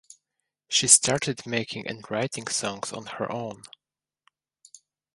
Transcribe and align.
She 0.67 0.87
started 0.87 1.45
making 1.45 1.85
and 1.85 2.03
writing 2.09 2.47
songs 2.47 2.91
on 2.91 3.05
her 3.05 3.31
own. 3.31 3.61